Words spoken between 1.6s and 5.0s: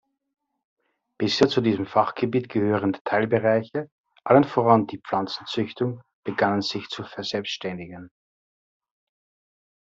diesem Fachgebiet gehörende Teilbereiche, allen voran die